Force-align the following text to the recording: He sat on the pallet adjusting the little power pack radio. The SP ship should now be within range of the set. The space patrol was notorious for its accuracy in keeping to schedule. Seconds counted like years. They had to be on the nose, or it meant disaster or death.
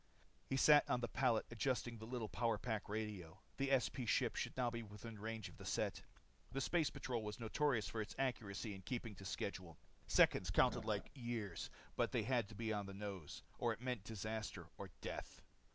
He 0.47 0.57
sat 0.57 0.89
on 0.89 0.99
the 1.01 1.07
pallet 1.07 1.45
adjusting 1.51 1.99
the 1.99 2.07
little 2.07 2.27
power 2.27 2.57
pack 2.57 2.89
radio. 2.89 3.37
The 3.57 3.69
SP 3.69 4.01
ship 4.09 4.35
should 4.35 4.57
now 4.57 4.71
be 4.71 4.81
within 4.81 5.19
range 5.19 5.47
of 5.47 5.57
the 5.57 5.63
set. 5.65 6.01
The 6.51 6.59
space 6.59 6.89
patrol 6.89 7.21
was 7.21 7.39
notorious 7.39 7.87
for 7.87 8.01
its 8.01 8.15
accuracy 8.17 8.73
in 8.73 8.81
keeping 8.81 9.13
to 9.13 9.25
schedule. 9.25 9.77
Seconds 10.07 10.49
counted 10.49 10.85
like 10.85 11.11
years. 11.13 11.69
They 12.09 12.23
had 12.23 12.49
to 12.49 12.55
be 12.55 12.73
on 12.73 12.87
the 12.87 12.95
nose, 12.95 13.43
or 13.59 13.73
it 13.73 13.79
meant 13.81 14.03
disaster 14.03 14.65
or 14.75 14.89
death. 15.01 15.43